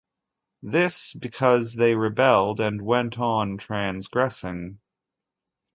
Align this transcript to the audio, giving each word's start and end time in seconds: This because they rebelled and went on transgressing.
This 0.63 1.13
because 1.13 1.75
they 1.75 1.95
rebelled 1.95 2.59
and 2.59 2.81
went 2.81 3.19
on 3.19 3.57
transgressing. 3.59 4.79